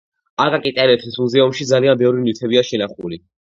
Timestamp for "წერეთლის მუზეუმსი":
0.77-1.69